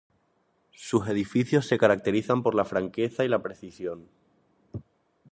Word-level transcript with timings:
Sus 0.73 1.07
edificios 1.09 1.67
se 1.67 1.77
caracterizan 1.77 2.41
por 2.41 2.55
la 2.55 2.65
franqueza 2.65 3.23
y 3.23 3.27
la 3.27 3.43
precisión. 3.43 4.07